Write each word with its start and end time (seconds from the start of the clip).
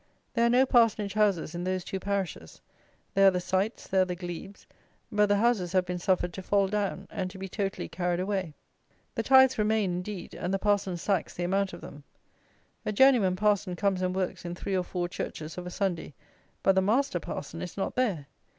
There 0.33 0.47
are 0.47 0.49
no 0.49 0.65
parsonage 0.65 1.13
houses 1.13 1.53
in 1.53 1.63
those 1.63 1.83
two 1.83 1.99
parishes: 1.99 2.59
there 3.13 3.27
are 3.27 3.29
the 3.29 3.37
scites; 3.37 3.87
there 3.87 4.01
are 4.01 4.05
the 4.05 4.15
glebes; 4.15 4.65
but 5.11 5.27
the 5.29 5.35
houses 5.37 5.73
have 5.73 5.85
been 5.85 5.99
suffered 5.99 6.33
to 6.33 6.41
fall 6.41 6.67
down 6.67 7.07
and 7.11 7.29
to 7.29 7.37
be 7.37 7.47
totally 7.47 7.87
carried 7.87 8.19
away. 8.19 8.55
The 9.13 9.21
tithes 9.21 9.59
remain, 9.59 9.91
indeed, 9.91 10.33
and 10.33 10.51
the 10.51 10.57
parson 10.57 10.97
sacks 10.97 11.35
the 11.35 11.43
amount 11.43 11.71
of 11.73 11.81
them. 11.81 12.03
A 12.83 12.91
journeyman 12.91 13.35
parson 13.35 13.75
comes 13.75 14.01
and 14.01 14.15
works 14.15 14.43
in 14.43 14.55
three 14.55 14.75
or 14.75 14.83
four 14.83 15.07
churches 15.07 15.55
of 15.55 15.67
a 15.67 15.69
Sunday; 15.69 16.15
but 16.63 16.73
the 16.73 16.81
master 16.81 17.19
parson 17.19 17.61
is 17.61 17.77
not 17.77 17.93
there. 17.95 18.25